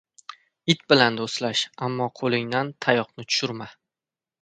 •It 0.73 0.81
bilan 0.93 1.19
do‘stlash, 1.19 1.63
ammo 1.89 2.09
qo‘lingdan 2.23 2.75
tayoqni 2.87 3.31
tushirma. 3.33 3.73